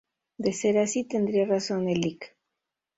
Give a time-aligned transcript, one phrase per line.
[0.39, 2.35] De ser así tendría razón el Lic.